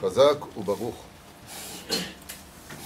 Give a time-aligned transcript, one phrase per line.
[0.00, 0.94] Ou Baruch.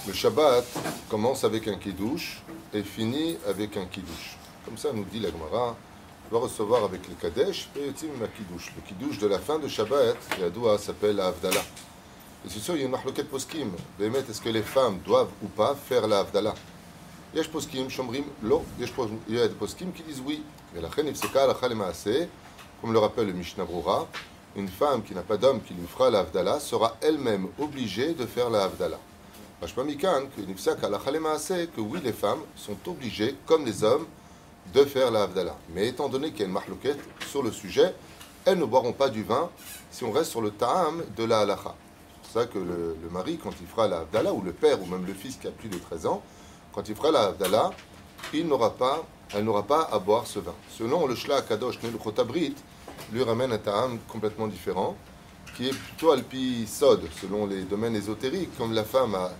[0.07, 0.65] Le Shabbat
[1.09, 2.41] commence avec un kiddush
[2.73, 4.35] et finit avec un kiddush.
[4.65, 5.77] Comme ça nous dit la Gemara,
[6.31, 8.73] va recevoir avec le Kadesh et le kiddush.
[8.75, 11.61] Le kiddush de la fin de Shabbat, la doua s'appelle la Havdalah.
[12.45, 13.69] Et c'est sûr, il y a une marloquette poskim.
[13.99, 16.55] Est-ce que les femmes doivent ou pas faire la Havdalah?
[17.35, 18.63] Il y a poskim, shomrim, lo.
[18.79, 20.41] Il y a des poskim qui disent oui.
[20.75, 20.89] La
[22.81, 24.07] comme le rappelle le Mishnah Brura,
[24.55, 26.25] une femme qui n'a pas d'homme qui lui fera la
[26.59, 28.99] sera elle-même obligée de faire la Havdalah.
[29.61, 34.05] que oui, les femmes sont obligées, comme les hommes,
[34.73, 35.27] de faire la.
[35.73, 36.99] Mais étant donné qu'il y a une marloquette
[37.29, 37.93] sur le sujet,
[38.45, 39.49] elles ne boiront pas du vin
[39.91, 41.75] si on reste sur le ta'am de la halacha.
[42.21, 45.05] C'est pour ça que le, mari, quand il fera la ou le père, ou même
[45.05, 46.21] le fils qui a plus de 13 ans,
[46.73, 47.33] quand il fera la
[48.33, 50.53] il n'aura pas, elle n'aura pas à boire ce vin.
[50.69, 52.55] Selon le Shla Kadosh Chotabrit,
[53.13, 54.97] lui ramène un ta'am complètement différent,
[55.55, 59.31] qui est plutôt alpi sod, selon les domaines ésotériques, comme la femme a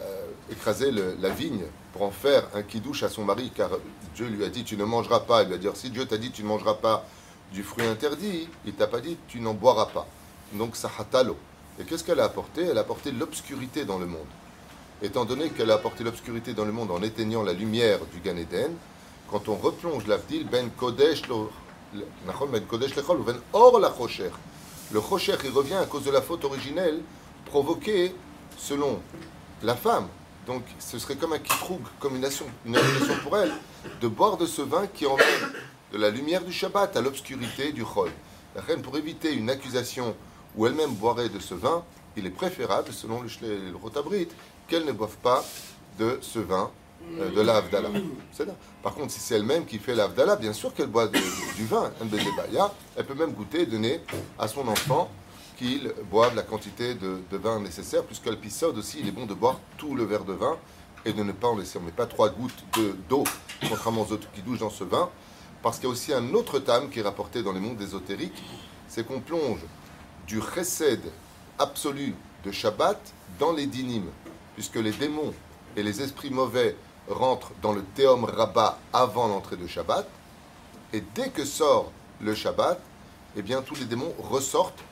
[0.00, 3.70] euh, écrasé la vigne pour en faire un kidouche à son mari, car
[4.14, 5.42] Dieu lui a dit tu ne mangeras pas.
[5.42, 7.06] Il va dire si Dieu t'a dit tu ne mangeras pas
[7.52, 10.06] du fruit interdit, il t'a pas dit tu n'en boiras pas.
[10.52, 11.36] Donc sahatalo.
[11.80, 12.62] Et qu'est-ce qu'elle a apporté?
[12.62, 14.26] Elle a apporté l'obscurité dans le monde.
[15.02, 18.36] Étant donné qu'elle a apporté l'obscurité dans le monde en éteignant la lumière du Gan
[18.36, 18.72] Eden,
[19.30, 21.22] quand on replonge l'Avdil, Ben Kodesh
[24.92, 27.00] le Chocher, il revient à cause de la faute originelle
[27.46, 28.14] provoquée
[28.56, 29.00] selon
[29.62, 30.06] la femme.
[30.46, 32.78] Donc ce serait comme un kitroug, comme une nation, une
[33.24, 33.52] pour elle,
[34.00, 35.26] de boire de ce vin qui emmène
[35.92, 38.10] de la lumière du Shabbat à l'obscurité du Chol.
[38.54, 40.14] La reine, pour éviter une accusation
[40.56, 41.84] où elle-même boirait de ce vin,
[42.16, 44.28] il est préférable, selon le, le Rotabrit,
[44.68, 45.44] qu'elle ne boive pas
[45.98, 46.70] de ce vin
[47.18, 47.62] euh, de la
[48.82, 51.90] Par contre, si c'est elle-même qui fait la bien sûr qu'elle boit du vin,
[52.96, 54.00] elle peut même goûter et donner
[54.38, 55.10] à son enfant
[55.56, 59.58] qu'il boive la quantité de, vin nécessaire, puisque l'épisode aussi, il est bon de boire
[59.78, 60.56] tout le verre de vin
[61.04, 61.78] et de ne pas en laisser.
[61.78, 62.64] On ne met pas trois gouttes
[63.08, 63.24] d'eau,
[63.60, 65.08] contrairement aux autres qui douchent dans ce vin,
[65.62, 68.42] parce qu'il y a aussi un autre tam qui est rapporté dans les mondes ésotériques,
[68.88, 69.60] c'est qu'on plonge
[70.26, 71.00] du chesed
[71.58, 72.14] absolu
[72.44, 73.00] de Shabbat
[73.38, 74.10] dans les dynimes,
[74.54, 75.32] puisque les démons
[75.76, 76.76] et les esprits mauvais
[77.08, 80.08] rentre dans le Théum Rabbah avant l'entrée de Shabbat.
[80.92, 82.80] Et dès que sort le Shabbat,
[83.36, 84.82] eh bien, tous les démons ressortent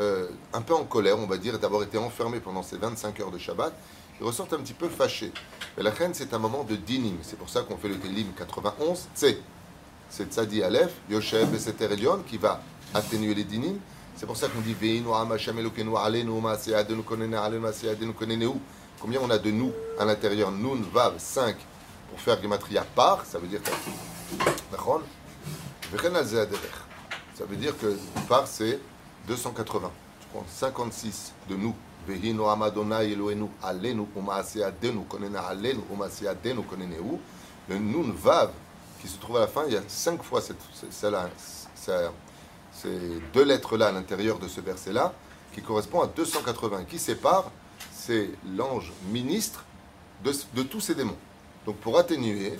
[0.00, 3.30] euh, un peu en colère, on va dire, d'avoir été enfermés pendant ces 25 heures
[3.30, 3.72] de Shabbat.
[4.20, 5.32] Ils ressortent un petit peu fâchés.
[5.76, 7.18] Mais la reine, c'est un moment de dinim.
[7.22, 9.08] C'est pour ça qu'on fait le Télim 91.
[9.14, 9.38] C'est
[10.10, 12.60] c'est Tzadi Aleph, Yoshev et Seter Elion, qui va
[12.92, 13.78] atténuer les dinim.
[14.16, 18.54] C'est pour ça qu'on dit Veinu Hashem Elokeinu Alenu Maseadenu Konene Alenu Maseadenu Koneneu.
[19.00, 20.50] Combien on a de nous à l'intérieur?
[20.50, 21.56] Nun, Vav, 5
[22.10, 23.70] pour faire Gematria par, ça veut dire que.
[27.36, 27.96] Ça veut dire que
[28.28, 28.78] par c'est
[29.26, 29.90] 280.
[30.20, 31.74] Tu prends 56 de nous.
[32.06, 37.18] Vehino Amadona Eloenu Alenu Umaasiadenu Konena Alenu Umaasiadenu Koneneu.
[37.68, 38.50] Le Nun Vav
[39.00, 40.54] qui se trouve à la fin, il y a 5 fois ces
[43.32, 45.12] deux lettres-là à l'intérieur de ce verset-là
[45.52, 47.50] qui correspond à 280, qui sépare
[48.00, 49.64] c'est l'ange ministre
[50.24, 51.16] de, tous ces démons.
[51.66, 52.54] Donc pour atténuer,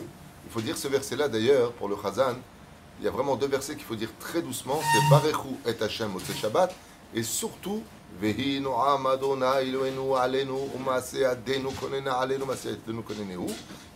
[0.44, 2.36] il faut dire ce verset-là d'ailleurs, pour le Chazan,
[2.98, 6.14] il y a vraiment deux versets qu'il faut dire très doucement, c'est Barechu et Hashem
[6.14, 6.74] au Shabbat,
[7.14, 7.82] et surtout,
[8.22, 8.34] et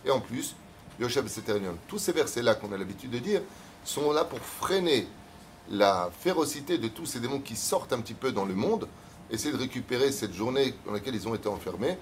[0.09, 0.55] en plus,
[0.99, 1.27] Yoshev
[1.87, 3.41] Tous ces versets-là qu'on a l'habitude de dire
[3.83, 5.07] sont là pour freiner
[5.69, 8.87] la férocité de tous ces démons qui sortent un petit peu dans le monde
[9.31, 11.97] essayer de récupérer cette journée dans laquelle ils ont été enfermés.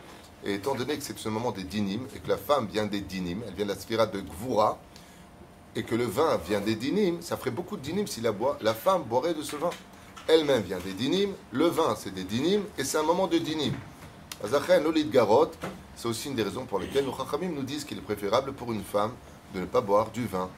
[0.45, 2.99] Et étant donné que c'est ce moment des dinim, et que la femme vient des
[3.01, 4.77] dinim, elle vient de la sphira de Gvura,
[5.75, 8.33] et que le vin vient des dinim, ça ferait beaucoup de dinim si la,
[8.73, 9.69] femme boirait de ce vin.
[10.27, 13.73] Elle-même vient des dinim, le vin c'est des dinim, et c'est un moment de dinim.
[14.43, 15.51] Azachen, Olid Garot,
[15.95, 18.73] c'est aussi une des raisons pour lesquelles nos Chachamim nous disent qu'il est préférable pour
[18.73, 19.13] une femme
[19.55, 20.49] de ne pas boire du vin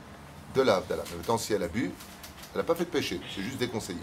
[0.56, 1.04] de la Abdallah.
[1.16, 1.92] Mais temps, si elle a bu,
[2.54, 4.00] elle n'a pas fait de péché, c'est juste déconseillé.